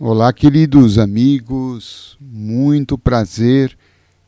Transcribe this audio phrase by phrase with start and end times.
[0.00, 3.78] Olá, queridos amigos, muito prazer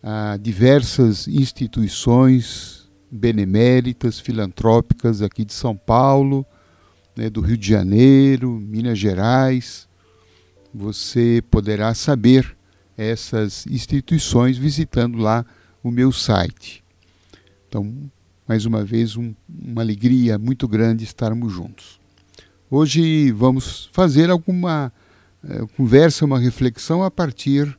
[0.00, 6.46] a diversas instituições beneméritas, filantrópicas aqui de São Paulo,
[7.16, 9.88] né, do Rio de Janeiro, Minas Gerais.
[10.72, 12.56] Você poderá saber
[12.96, 15.44] essas instituições visitando lá
[15.82, 16.84] o meu site.
[17.68, 17.92] Então,
[18.46, 21.99] mais uma vez, um, uma alegria muito grande estarmos juntos.
[22.72, 24.92] Hoje vamos fazer alguma
[25.42, 27.76] é, conversa, uma reflexão a partir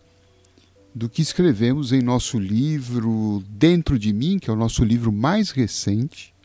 [0.93, 5.51] do que escrevemos em nosso livro Dentro de Mim, que é o nosso livro mais
[5.51, 6.35] recente,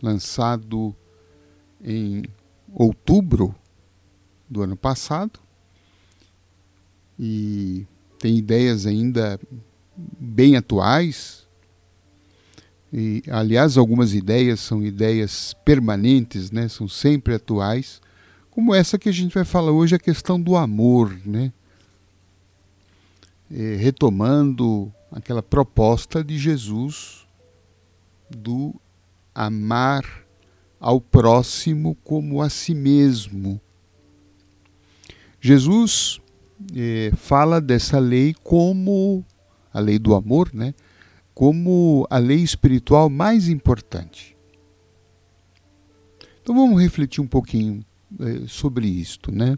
[0.00, 0.94] lançado
[1.82, 2.22] em
[2.72, 3.52] outubro
[4.48, 5.40] do ano passado.
[7.18, 7.84] E
[8.20, 9.40] tem ideias ainda
[9.96, 11.41] bem atuais
[12.92, 16.68] e, aliás, algumas ideias são ideias permanentes, né?
[16.68, 18.02] são sempre atuais,
[18.50, 21.50] como essa que a gente vai falar hoje, a questão do amor, né?
[23.50, 27.26] É, retomando aquela proposta de Jesus
[28.30, 28.74] do
[29.34, 30.04] amar
[30.78, 33.60] ao próximo como a si mesmo.
[35.40, 36.20] Jesus
[36.74, 39.24] é, fala dessa lei como
[39.72, 40.74] a lei do amor, né?
[41.34, 44.36] Como a lei espiritual mais importante.
[46.42, 47.84] Então vamos refletir um pouquinho
[48.20, 49.56] é, sobre isto, né?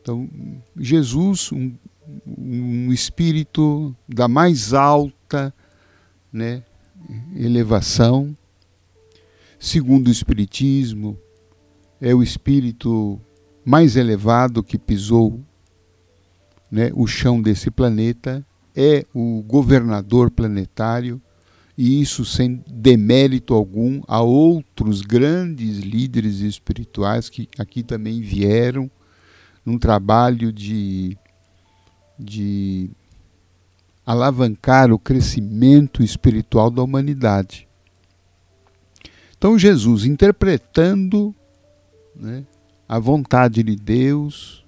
[0.00, 0.28] Então,
[0.76, 1.74] Jesus, um,
[2.26, 5.52] um espírito da mais alta
[6.32, 6.62] né,
[7.36, 8.36] elevação,
[9.58, 11.18] segundo o Espiritismo,
[12.00, 13.20] é o espírito
[13.64, 15.38] mais elevado que pisou
[16.70, 18.44] né, o chão desse planeta
[18.74, 21.20] é o governador planetário,
[21.76, 28.90] e isso sem demérito algum a outros grandes líderes espirituais que aqui também vieram
[29.64, 31.16] num trabalho de,
[32.18, 32.90] de
[34.04, 37.68] alavancar o crescimento espiritual da humanidade.
[39.38, 41.34] Então, Jesus, interpretando
[42.14, 42.44] né,
[42.86, 44.66] a vontade de Deus,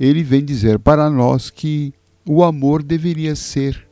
[0.00, 1.94] ele vem dizer para nós que
[2.26, 3.88] o amor deveria ser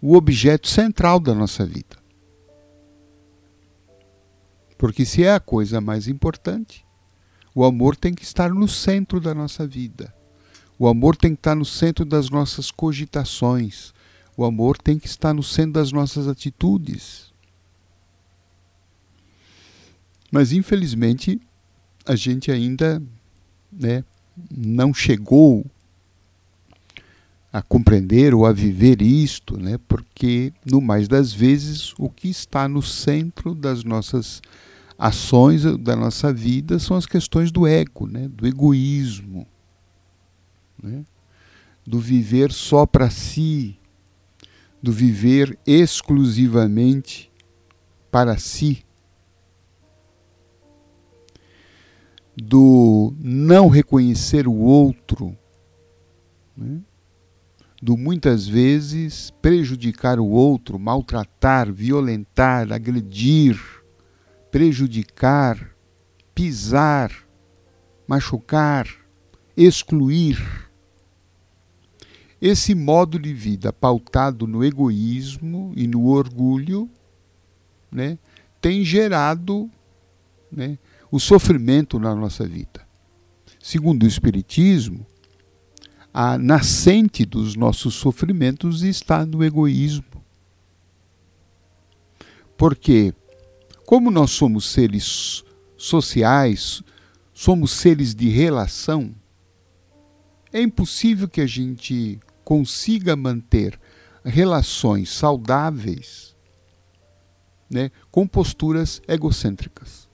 [0.00, 1.96] o objeto central da nossa vida.
[4.76, 6.84] Porque se é a coisa mais importante,
[7.54, 10.14] o amor tem que estar no centro da nossa vida.
[10.78, 13.94] O amor tem que estar no centro das nossas cogitações.
[14.36, 17.32] O amor tem que estar no centro das nossas atitudes.
[20.30, 21.40] Mas infelizmente
[22.04, 23.00] a gente ainda
[23.72, 24.04] né,
[24.50, 25.64] não chegou
[27.54, 29.78] a compreender ou a viver isto, né?
[29.86, 34.42] porque no mais das vezes o que está no centro das nossas
[34.98, 38.26] ações, da nossa vida, são as questões do ego, né?
[38.26, 39.46] do egoísmo,
[40.82, 41.04] né?
[41.86, 43.78] do viver só para si,
[44.82, 47.30] do viver exclusivamente
[48.10, 48.84] para si,
[52.36, 55.38] do não reconhecer o outro.
[56.56, 56.80] Né?
[57.84, 63.60] Do muitas vezes prejudicar o outro, maltratar, violentar, agredir,
[64.50, 65.76] prejudicar,
[66.34, 67.12] pisar,
[68.08, 68.88] machucar,
[69.54, 70.42] excluir.
[72.40, 76.88] Esse modo de vida pautado no egoísmo e no orgulho
[77.92, 78.18] né,
[78.62, 79.70] tem gerado
[80.50, 80.78] né,
[81.10, 82.80] o sofrimento na nossa vida.
[83.62, 85.06] Segundo o Espiritismo,
[86.16, 90.04] a nascente dos nossos sofrimentos está no egoísmo.
[92.56, 93.12] Porque,
[93.84, 95.42] como nós somos seres
[95.76, 96.84] sociais,
[97.32, 99.12] somos seres de relação,
[100.52, 103.76] É impossível que a gente consiga manter
[104.24, 106.36] relações saudáveis
[107.68, 110.08] né, com posturas egocêntricas.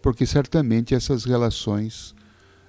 [0.00, 2.14] Porque certamente essas relações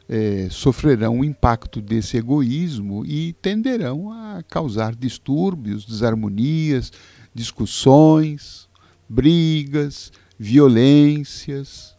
[0.07, 6.91] é, sofrerão o impacto desse egoísmo e tenderão a causar distúrbios, desarmonias,
[7.33, 8.69] discussões,
[9.07, 11.95] brigas, violências.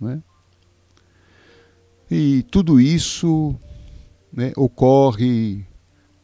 [0.00, 0.22] Né?
[2.10, 3.54] E tudo isso
[4.32, 5.66] né, ocorre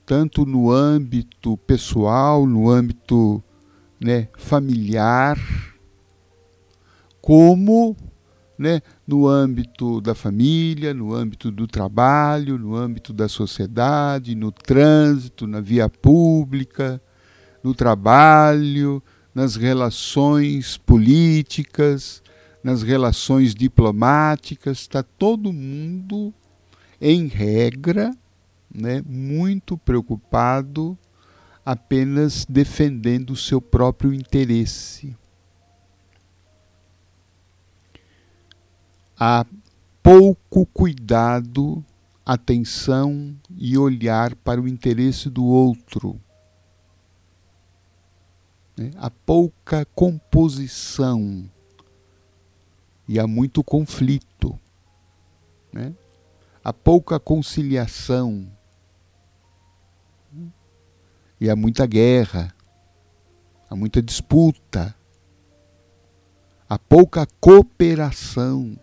[0.06, 3.42] tanto no âmbito pessoal, no âmbito
[4.00, 5.38] né, familiar,
[7.20, 7.96] como
[8.58, 15.46] né, no âmbito da família, no âmbito do trabalho, no âmbito da sociedade, no trânsito,
[15.46, 17.00] na via pública,
[17.62, 19.02] no trabalho,
[19.34, 22.22] nas relações políticas,
[22.62, 26.32] nas relações diplomáticas, está todo mundo,
[27.00, 28.16] em regra,
[28.72, 30.96] né, muito preocupado
[31.64, 35.16] apenas defendendo o seu próprio interesse.
[39.26, 39.46] Há
[40.02, 41.82] pouco cuidado,
[42.26, 46.20] atenção e olhar para o interesse do outro.
[48.76, 48.90] Né?
[48.98, 51.50] Há pouca composição
[53.08, 54.60] e há muito conflito.
[55.72, 55.94] Né?
[56.62, 58.52] Há pouca conciliação
[61.40, 62.54] e há muita guerra,
[63.70, 64.94] há muita disputa,
[66.68, 68.78] há pouca cooperação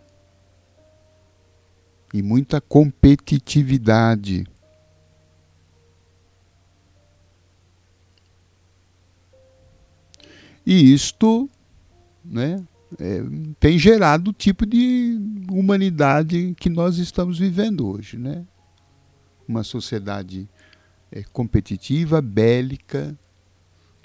[2.14, 4.46] e muita competitividade.
[10.66, 11.50] E isto
[12.24, 12.64] né,
[13.00, 13.24] é,
[13.60, 15.20] tem gerado o tipo de
[15.52, 18.18] humanidade que nós estamos vivendo hoje.
[18.18, 18.46] Né?
[19.48, 20.48] Uma sociedade
[21.12, 23.18] é, competitiva, bélica,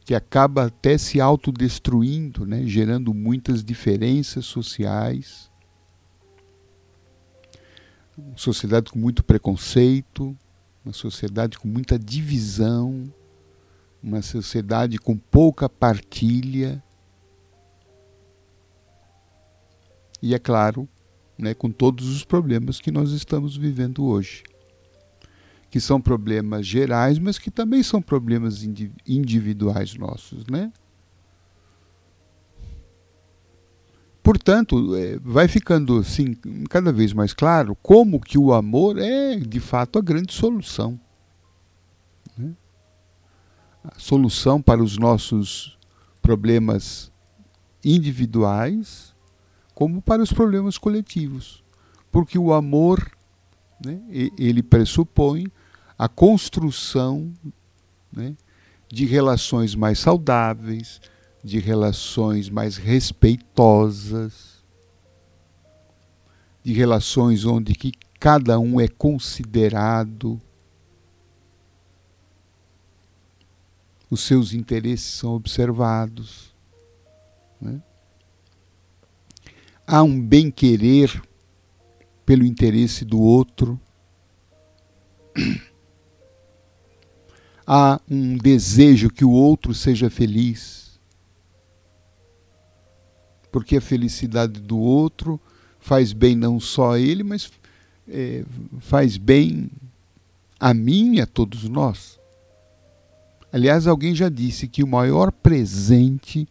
[0.04, 5.50] que acaba até se autodestruindo, né, gerando muitas diferenças sociais.
[8.16, 10.36] Uma sociedade com muito preconceito,
[10.84, 13.12] uma sociedade com muita divisão,
[14.02, 16.82] uma sociedade com pouca partilha.
[20.22, 20.88] E é claro,
[21.38, 24.42] né, com todos os problemas que nós estamos vivendo hoje
[25.76, 28.62] que são problemas gerais, mas que também são problemas
[29.06, 30.72] individuais nossos, né?
[34.26, 36.34] Portanto, é, vai ficando assim
[36.68, 40.98] cada vez mais claro como que o amor é de fato a grande solução.
[42.36, 42.52] Né?
[43.84, 45.78] A solução para os nossos
[46.20, 47.12] problemas
[47.84, 49.14] individuais,
[49.72, 51.62] como para os problemas coletivos.
[52.10, 53.08] Porque o amor,
[53.84, 54.00] né,
[54.36, 55.46] ele pressupõe
[55.96, 57.32] a construção
[58.12, 58.34] né,
[58.92, 61.00] de relações mais saudáveis,
[61.46, 64.64] de relações mais respeitosas,
[66.64, 70.40] de relações onde que cada um é considerado,
[74.10, 76.52] os seus interesses são observados.
[77.60, 77.80] Né?
[79.86, 81.22] Há um bem-querer
[82.24, 83.80] pelo interesse do outro
[87.66, 90.85] há um desejo que o outro seja feliz.
[93.56, 95.40] Porque a felicidade do outro
[95.80, 97.50] faz bem não só a ele, mas
[98.06, 98.44] é,
[98.80, 99.70] faz bem
[100.60, 102.20] a mim e a todos nós.
[103.50, 106.46] Aliás, alguém já disse que o maior presente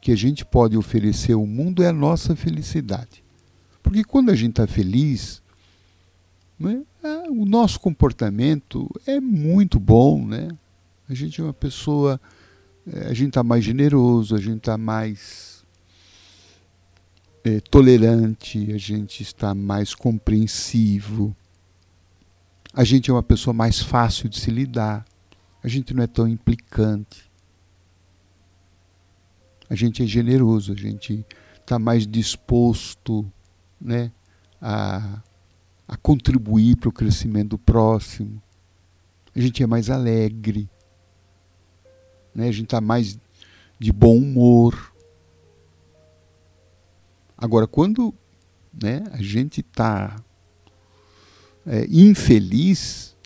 [0.00, 3.24] que a gente pode oferecer ao mundo é a nossa felicidade.
[3.82, 5.42] Porque quando a gente está feliz,
[6.56, 6.84] né?
[7.30, 10.46] O nosso comportamento é muito bom, né?
[11.08, 12.20] A gente é uma pessoa,
[12.86, 15.53] é, a gente está mais generoso, a gente está mais
[17.44, 21.36] é, tolerante, a gente está mais compreensivo,
[22.72, 25.04] a gente é uma pessoa mais fácil de se lidar,
[25.62, 27.30] a gente não é tão implicante,
[29.68, 31.24] a gente é generoso, a gente
[31.60, 33.30] está mais disposto,
[33.80, 34.10] né,
[34.60, 35.22] a
[35.86, 38.42] a contribuir para o crescimento do próximo.
[39.34, 40.68] A gente é mais alegre,
[42.34, 42.48] né?
[42.48, 43.18] a gente está mais
[43.78, 44.93] de bom humor.
[47.36, 48.14] Agora, quando
[48.72, 50.16] né, a gente está
[51.66, 53.16] é, infeliz,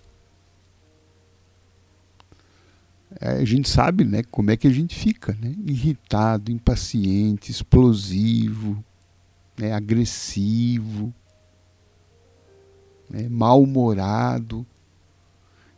[3.21, 5.55] é, a gente sabe né, como é que a gente fica, né?
[5.67, 8.83] irritado, impaciente, explosivo,
[9.59, 11.13] né, agressivo.
[13.11, 14.67] né, mal-humorado.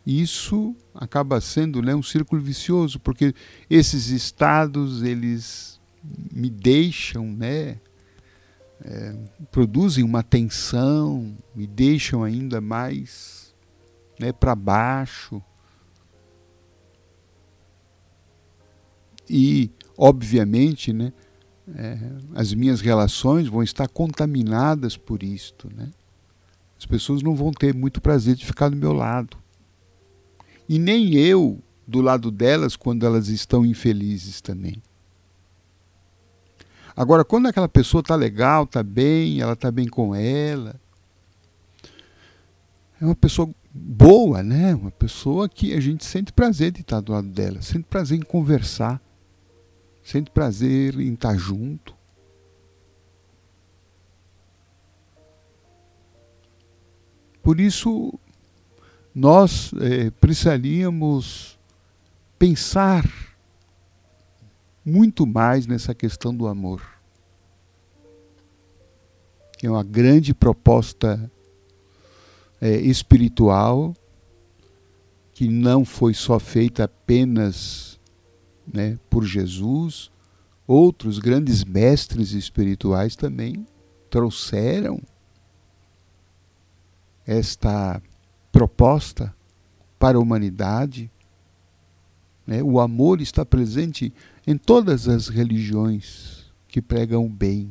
[0.06, 3.34] Isso acaba sendo né, um círculo vicioso, porque
[3.68, 5.78] esses estados eles
[6.32, 7.78] me deixam, né,
[8.84, 9.14] é,
[9.50, 13.54] produzem uma tensão, me deixam ainda mais
[14.18, 15.42] né, para baixo.
[19.28, 21.12] E, obviamente, né,
[21.74, 21.98] é,
[22.34, 25.68] as minhas relações vão estar contaminadas por isto.
[25.74, 25.90] Né?
[26.78, 29.36] As pessoas não vão ter muito prazer de ficar do meu lado.
[30.68, 34.80] E nem eu do lado delas quando elas estão infelizes também.
[36.96, 40.74] Agora, quando aquela pessoa está legal, está bem, ela está bem com ela,
[43.00, 44.74] é uma pessoa boa, né?
[44.74, 48.22] Uma pessoa que a gente sente prazer de estar do lado dela, sente prazer em
[48.22, 49.00] conversar,
[50.02, 51.94] sente prazer em estar junto.
[57.42, 58.12] Por isso,
[59.14, 61.58] nós é, precisaríamos
[62.38, 63.29] pensar
[64.84, 66.82] muito mais nessa questão do amor.
[69.62, 71.30] É uma grande proposta
[72.60, 73.94] é, espiritual
[75.32, 77.98] que não foi só feita apenas
[78.72, 80.10] né, por Jesus,
[80.66, 83.66] outros grandes mestres espirituais também
[84.08, 85.00] trouxeram
[87.26, 88.02] esta
[88.50, 89.34] proposta
[89.98, 91.10] para a humanidade.
[92.46, 92.62] Né?
[92.62, 94.12] O amor está presente
[94.46, 97.70] em todas as religiões que pregam o bem.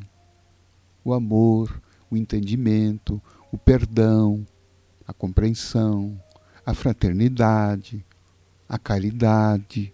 [1.03, 3.21] O amor, o entendimento,
[3.51, 4.45] o perdão,
[5.07, 6.21] a compreensão,
[6.65, 8.05] a fraternidade,
[8.67, 9.91] a caridade.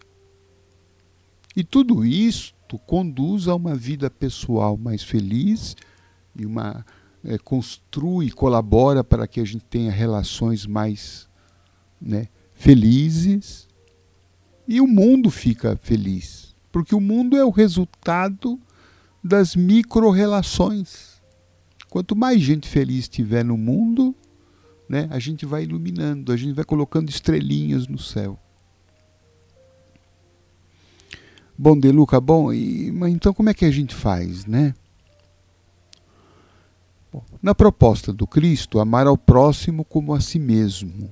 [1.55, 5.75] E tudo isto conduz a uma vida pessoal mais feliz
[6.35, 6.85] e uma
[7.23, 11.29] é, construi, colabora para que a gente tenha relações mais
[12.01, 13.67] né, felizes
[14.67, 18.59] e o mundo fica feliz, porque o mundo é o resultado
[19.23, 21.21] das micro-relações.
[21.89, 24.13] Quanto mais gente feliz tiver no mundo,
[24.89, 28.37] né, a gente vai iluminando, a gente vai colocando estrelinhas no céu.
[31.57, 34.75] Bom, Deluca, bom, e, mas então como é que a gente faz, né?
[37.41, 41.09] Na proposta do Cristo, amar ao próximo como a si mesmo.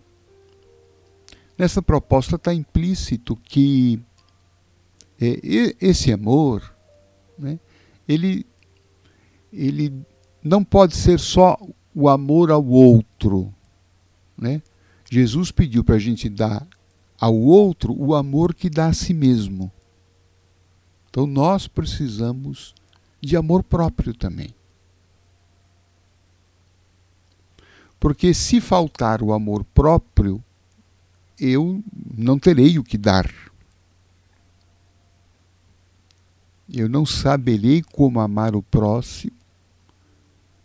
[1.57, 4.03] Nessa proposta está implícito que
[5.23, 6.75] é, esse amor,
[7.37, 7.59] né,
[8.07, 8.45] ele,
[9.51, 9.93] ele
[10.43, 11.57] não pode ser só
[11.95, 13.53] o amor ao outro.
[14.37, 14.61] Né?
[15.09, 16.67] Jesus pediu para a gente dar
[17.19, 19.71] ao outro o amor que dá a si mesmo.
[21.09, 22.73] Então nós precisamos
[23.21, 24.53] de amor próprio também.
[27.99, 30.43] Porque se faltar o amor próprio,
[31.39, 31.81] eu
[32.13, 33.31] não terei o que dar.
[36.73, 39.31] Eu não saberei como amar o próximo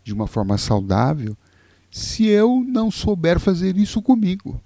[0.03, 1.37] de uma forma saudável
[1.91, 4.59] se eu não souber fazer isso comigo.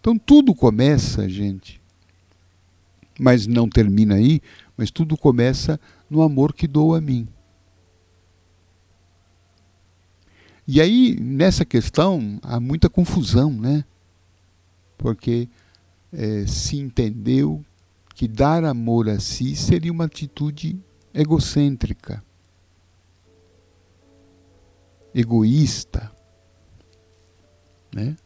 [0.00, 1.80] Então tudo começa, gente,
[3.18, 4.40] mas não termina aí,
[4.76, 7.26] mas tudo começa no amor que dou a mim.
[10.68, 13.84] E aí, nessa questão, há muita confusão, né?
[14.98, 15.48] Porque
[16.16, 17.62] é, se entendeu
[18.14, 20.80] que dar amor a si seria uma atitude
[21.12, 22.24] egocêntrica,
[25.14, 26.10] egoísta,
[27.94, 28.16] né?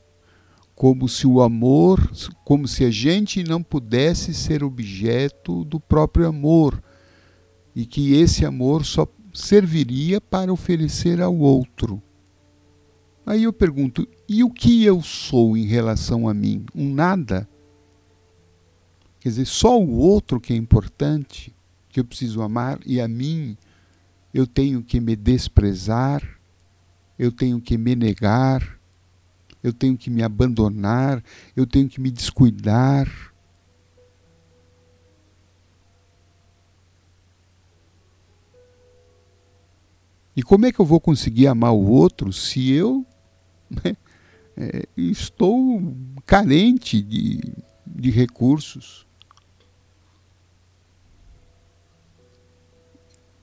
[0.77, 2.01] como se o amor,
[2.45, 6.81] como se a gente não pudesse ser objeto do próprio amor
[7.75, 12.01] e que esse amor só serviria para oferecer ao outro.
[13.27, 16.65] Aí eu pergunto: e o que eu sou em relação a mim?
[16.73, 17.49] Um nada?
[19.21, 21.55] Quer dizer, só o outro que é importante,
[21.89, 23.57] que eu preciso amar, e a mim
[24.33, 26.23] eu tenho que me desprezar,
[27.19, 28.81] eu tenho que me negar
[29.63, 31.23] eu tenho que me abandonar,
[31.55, 33.09] eu tenho que me descuidar.
[40.35, 43.05] E como é que eu vou conseguir amar o outro se eu
[43.69, 43.97] né,
[44.57, 47.41] é, estou carente de,
[47.87, 49.07] de recursos?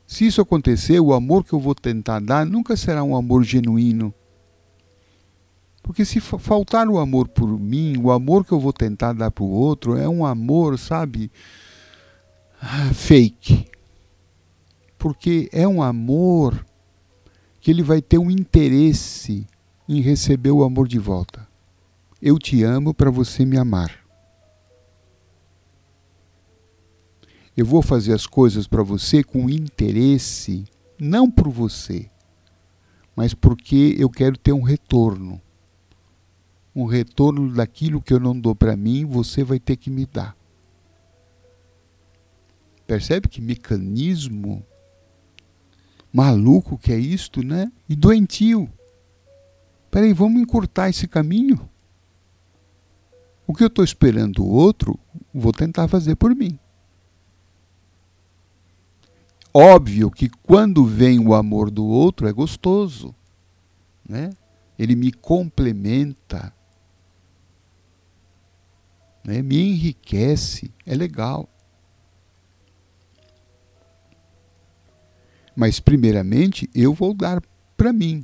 [0.07, 4.13] Se isso acontecer, o amor que eu vou tentar dar nunca será um amor genuíno.
[5.83, 9.43] Porque se faltar o amor por mim, o amor que eu vou tentar dar para
[9.43, 11.29] o outro é um amor, sabe,
[12.61, 13.67] ah, fake.
[14.97, 16.65] Porque é um amor
[17.59, 19.45] que ele vai ter um interesse
[19.89, 21.45] em receber o amor de volta.
[22.21, 24.06] Eu te amo para você me amar.
[27.57, 30.63] Eu vou fazer as coisas para você com interesse,
[30.99, 32.07] não por você,
[33.15, 35.41] mas porque eu quero ter um retorno.
[36.75, 40.37] Um retorno daquilo que eu não dou para mim, você vai ter que me dar.
[42.85, 44.63] Percebe que mecanismo
[46.13, 47.71] maluco que é isto, né?
[47.89, 48.69] E doentio.
[49.89, 51.67] Peraí, vamos encurtar esse caminho?
[53.47, 54.99] O que eu estou esperando o outro,
[55.33, 56.59] vou tentar fazer por mim.
[59.53, 63.15] Óbvio que quando vem o amor do outro é gostoso,
[64.07, 64.29] né?
[64.77, 66.53] Ele me complementa,
[69.23, 69.41] né?
[69.41, 71.49] me enriquece, é legal.
[75.55, 77.41] Mas primeiramente eu vou dar
[77.75, 78.23] para mim.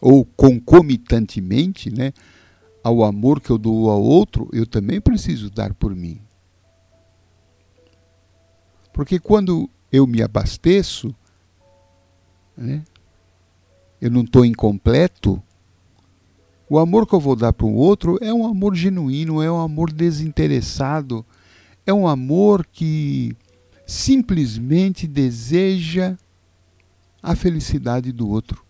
[0.00, 2.12] Ou concomitantemente, né,
[2.84, 6.25] ao amor que eu dou ao outro, eu também preciso dar por mim.
[8.96, 11.14] Porque quando eu me abasteço,
[12.56, 12.82] né,
[14.00, 15.40] eu não estou incompleto,
[16.66, 19.60] o amor que eu vou dar para o outro é um amor genuíno, é um
[19.60, 21.26] amor desinteressado,
[21.84, 23.36] é um amor que
[23.86, 26.16] simplesmente deseja
[27.22, 28.64] a felicidade do outro.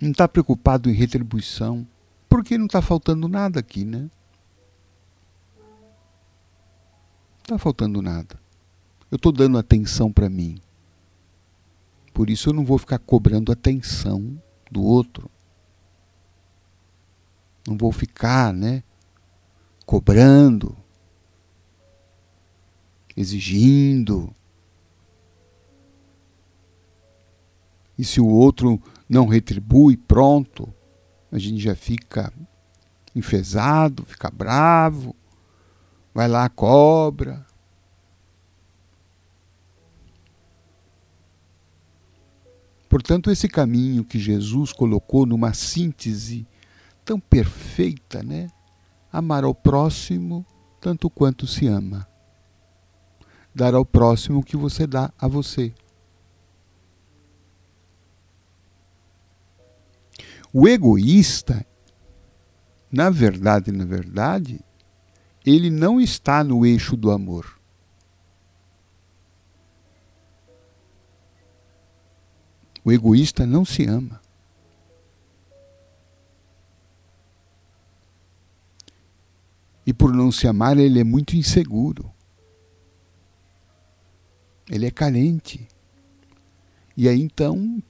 [0.00, 1.86] Não está preocupado em retribuição,
[2.28, 4.10] porque não está faltando nada aqui, né?
[7.44, 8.40] Está faltando nada.
[9.10, 10.58] Eu estou dando atenção para mim.
[12.12, 15.30] Por isso eu não vou ficar cobrando atenção do outro.
[17.66, 18.82] Não vou ficar, né,
[19.84, 20.76] cobrando,
[23.16, 24.34] exigindo.
[27.98, 30.72] E se o outro não retribui, pronto,
[31.30, 32.32] a gente já fica
[33.14, 35.14] enfesado, fica bravo
[36.14, 37.44] vai lá, cobra.
[42.88, 46.46] Portanto, esse caminho que Jesus colocou numa síntese
[47.04, 48.48] tão perfeita, né?
[49.12, 50.46] Amar ao próximo
[50.80, 52.06] tanto quanto se ama.
[53.54, 55.74] Dar ao próximo o que você dá a você.
[60.52, 61.66] O egoísta,
[62.92, 64.60] na verdade, na verdade,
[65.44, 67.60] ele não está no eixo do amor.
[72.84, 74.20] O egoísta não se ama.
[79.86, 82.10] E por não se amar, ele é muito inseguro.
[84.70, 85.68] Ele é carente.
[86.96, 87.82] E aí então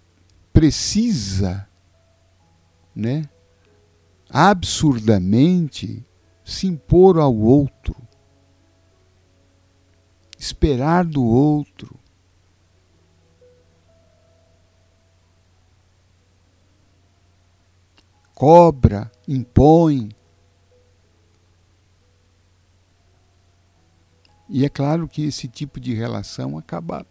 [0.52, 1.68] precisa,
[2.94, 3.28] né,
[4.28, 6.04] absurdamente
[6.44, 7.96] se impor ao outro,
[10.38, 11.98] esperar do outro.
[18.35, 20.11] Cobra, impõe.
[24.48, 27.07] E é claro que esse tipo de relação acaba,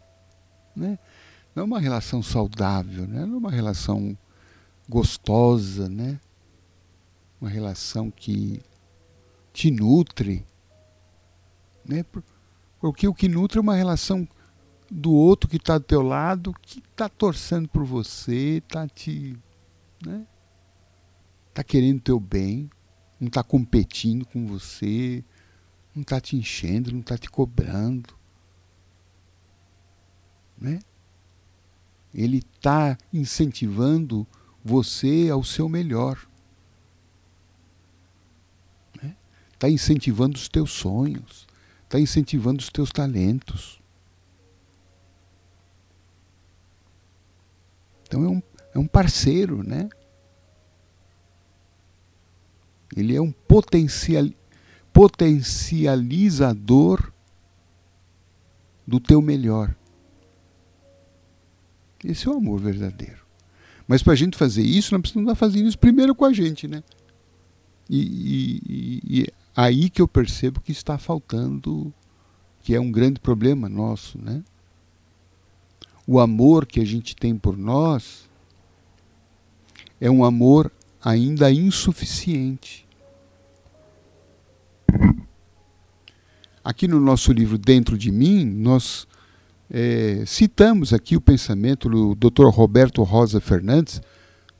[0.75, 0.99] né?
[1.55, 3.25] Não é uma relação saudável, né?
[3.25, 4.17] não é uma relação
[4.89, 6.19] gostosa, né?
[7.39, 8.61] Uma relação que
[9.53, 10.45] te nutre.
[11.85, 12.03] Né?
[12.79, 14.27] Porque o que nutre é uma relação
[14.89, 19.37] do outro que está do teu lado, que está torcendo por você, está te.
[20.05, 20.25] Né?
[21.49, 22.69] Está querendo teu bem,
[23.19, 25.23] não está competindo com você,
[25.95, 28.15] não está te enchendo, não está te cobrando.
[30.57, 30.79] Né?
[32.13, 34.27] Ele está incentivando
[34.63, 36.27] você ao seu melhor.
[39.63, 41.47] Está incentivando os teus sonhos,
[41.85, 43.81] está incentivando os teus talentos.
[48.05, 48.43] Então é um,
[48.75, 49.87] é um parceiro, né?
[52.93, 54.29] Ele é um potencial,
[54.91, 57.13] potencializador
[58.85, 59.73] do teu melhor.
[62.03, 63.23] Esse é o amor verdadeiro.
[63.87, 66.67] Mas para a gente fazer isso, nós precisamos estar fazendo isso primeiro com a gente,
[66.67, 66.83] né?
[67.89, 71.93] E, e, e, aí que eu percebo que está faltando,
[72.61, 74.43] que é um grande problema nosso, né?
[76.05, 78.29] O amor que a gente tem por nós
[79.99, 82.83] é um amor ainda insuficiente.
[86.63, 89.05] aqui no nosso livro Dentro de Mim, nós
[89.69, 92.45] é, citamos aqui o pensamento do Dr.
[92.45, 94.01] Roberto Rosa Fernandes,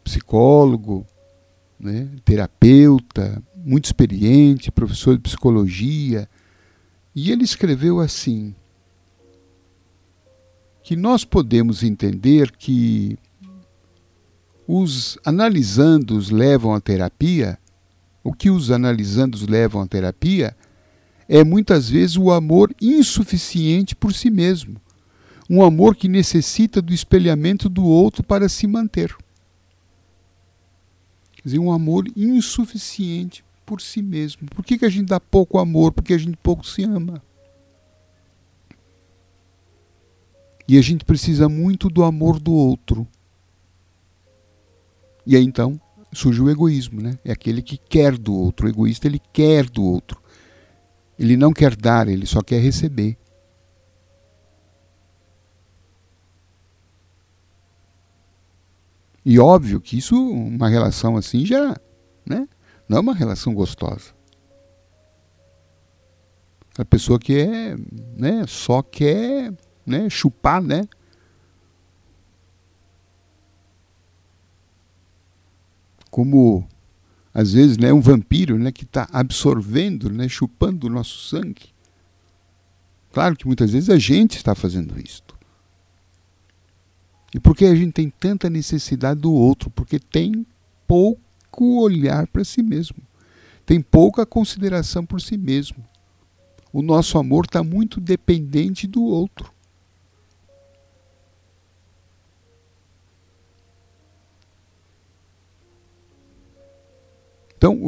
[0.03, 1.05] psicólogo,
[1.79, 6.29] né, terapeuta, muito experiente, professor de psicologia,
[7.15, 8.53] e ele escreveu assim:
[10.83, 13.17] que nós podemos entender que
[14.67, 17.57] os analisandos levam à terapia,
[18.23, 20.55] o que os analisandos levam à terapia
[21.27, 24.79] é muitas vezes o amor insuficiente por si mesmo,
[25.49, 29.15] um amor que necessita do espelhamento do outro para se manter.
[31.31, 34.47] Quer dizer, um amor insuficiente por si mesmo.
[34.47, 35.91] Por que, que a gente dá pouco amor?
[35.91, 37.21] Porque a gente pouco se ama.
[40.67, 43.07] E a gente precisa muito do amor do outro.
[45.25, 45.79] E aí então
[46.13, 47.17] surge o egoísmo, né?
[47.23, 48.67] É aquele que quer do outro.
[48.67, 50.21] O egoísta ele quer do outro.
[51.17, 53.17] Ele não quer dar, ele só quer receber.
[59.25, 61.77] E óbvio que isso, uma relação assim já,
[62.25, 62.47] né?
[62.87, 64.13] Não é uma relação gostosa.
[66.77, 67.75] A pessoa que é,
[68.17, 69.53] né, só quer,
[69.85, 70.87] né, chupar, né?
[76.09, 76.67] Como
[77.33, 81.73] às vezes, né, um vampiro, né, que está absorvendo, né, chupando o nosso sangue.
[83.11, 85.35] Claro que muitas vezes a gente está fazendo isto.
[87.33, 89.71] E por que a gente tem tanta necessidade do outro?
[89.71, 90.45] Porque tem
[90.87, 91.21] pouco
[91.61, 92.97] olhar para si mesmo.
[93.65, 95.83] Tem pouca consideração por si mesmo.
[96.71, 99.53] O nosso amor está muito dependente do outro.
[107.55, 107.79] Então,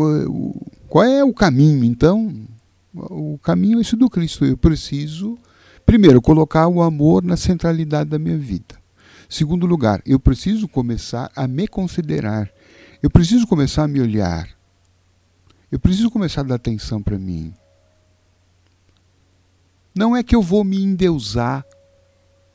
[0.88, 1.84] qual é o caminho?
[1.84, 2.48] Então,
[2.94, 4.46] o caminho é esse do Cristo.
[4.46, 5.38] Eu preciso,
[5.86, 8.76] primeiro, colocar o amor na centralidade da minha vida.
[9.28, 12.50] Segundo lugar, eu preciso começar a me considerar.
[13.06, 14.50] Eu preciso começar a me olhar.
[15.72, 17.54] Eu preciso começar a dar atenção para mim.
[19.94, 21.64] Não é que eu vou me endeusar,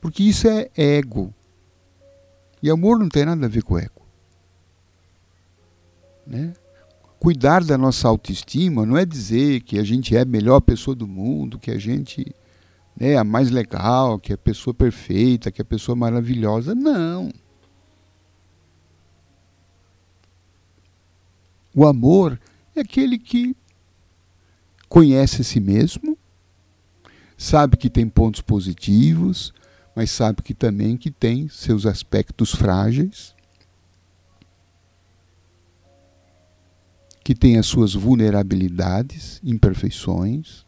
[0.00, 1.32] porque isso é ego.
[2.60, 4.02] E amor não tem nada a ver com ego.
[6.26, 6.52] Né?
[7.20, 11.06] Cuidar da nossa autoestima não é dizer que a gente é a melhor pessoa do
[11.06, 12.26] mundo, que a gente
[12.98, 16.74] né, a mais legal, que é a pessoa perfeita, que é a pessoa maravilhosa.
[16.74, 17.30] Não.
[21.80, 22.38] O amor
[22.76, 23.56] é aquele que
[24.86, 26.14] conhece a si mesmo,
[27.38, 29.54] sabe que tem pontos positivos,
[29.96, 33.34] mas sabe que também que tem seus aspectos frágeis,
[37.24, 40.66] que tem as suas vulnerabilidades, imperfeições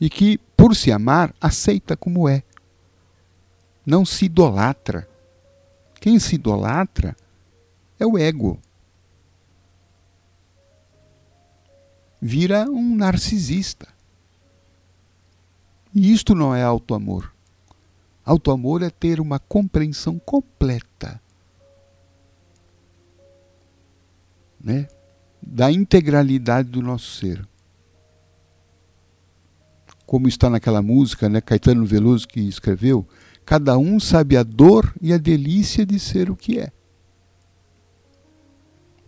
[0.00, 2.42] e que, por se amar, aceita como é.
[3.84, 5.06] Não se idolatra.
[6.00, 7.14] Quem se idolatra
[7.98, 8.58] é o ego.
[12.20, 13.88] Vira um narcisista.
[15.94, 17.32] E isto não é auto-amor.
[18.24, 21.20] Auto-amor é ter uma compreensão completa
[24.60, 24.88] né,
[25.40, 27.46] da integralidade do nosso ser
[30.06, 33.06] como está naquela música, né, Caetano Veloso que escreveu,
[33.44, 36.70] cada um sabe a dor e a delícia de ser o que é.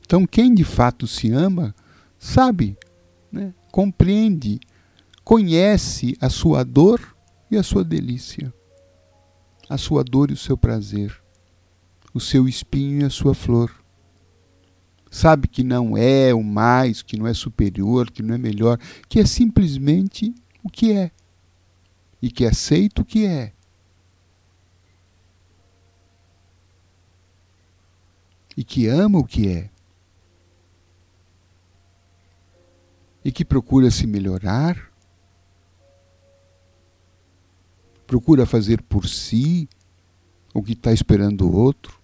[0.08, 1.74] Então, quem de fato se ama,
[2.18, 2.78] sabe,
[3.30, 4.58] né, compreende,
[5.22, 7.14] conhece a sua dor
[7.50, 8.50] e a sua delícia,
[9.68, 11.14] a sua dor e o seu prazer,
[12.14, 13.70] o seu espinho e a sua flor.
[15.10, 18.78] Sabe que não é o mais, que não é superior, que não é melhor,
[19.10, 21.10] que é simplesmente o que é
[22.22, 23.52] e que aceita o que é.
[28.56, 29.70] E que ama o que é.
[33.24, 34.90] E que procura se melhorar,
[38.06, 39.68] procura fazer por si
[40.54, 42.00] o que está esperando o outro,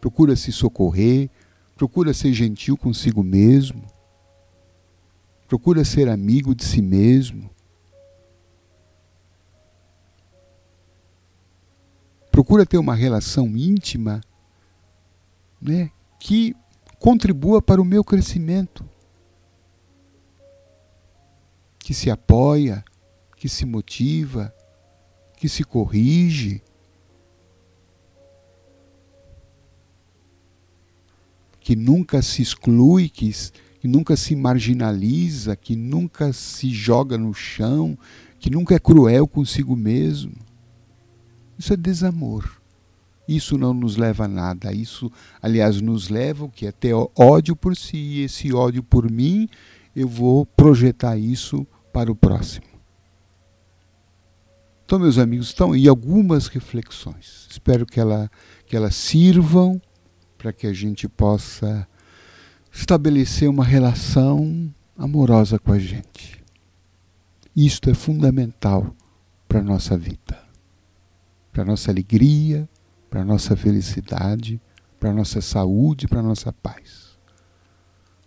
[0.00, 1.28] procura se socorrer,
[1.76, 3.84] procura ser gentil consigo mesmo,
[5.46, 7.50] procura ser amigo de si mesmo.
[12.30, 14.20] Procura ter uma relação íntima
[15.60, 16.54] né, que
[16.98, 18.88] contribua para o meu crescimento,
[21.86, 22.84] que se apoia,
[23.36, 24.52] que se motiva,
[25.36, 26.60] que se corrige.
[31.60, 33.30] Que nunca se exclui, que,
[33.78, 37.96] que nunca se marginaliza, que nunca se joga no chão,
[38.40, 40.34] que nunca é cruel consigo mesmo.
[41.56, 42.60] Isso é desamor.
[43.28, 44.72] Isso não nos leva a nada.
[44.72, 45.08] Isso,
[45.40, 47.96] aliás, nos leva o que é ter ódio por si.
[47.96, 49.48] E esse ódio por mim,
[49.94, 51.64] eu vou projetar isso
[51.96, 52.66] para o próximo.
[54.84, 57.46] Então, meus amigos, estão aí algumas reflexões.
[57.50, 58.30] Espero que, ela,
[58.66, 59.80] que elas sirvam
[60.36, 61.88] para que a gente possa
[62.70, 66.44] estabelecer uma relação amorosa com a gente.
[67.56, 68.94] Isto é fundamental
[69.48, 70.38] para a nossa vida,
[71.50, 72.68] para a nossa alegria,
[73.08, 74.60] para a nossa felicidade,
[75.00, 77.16] para a nossa saúde, para a nossa paz.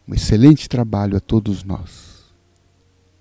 [0.07, 2.08] Um excelente trabalho a todos nós.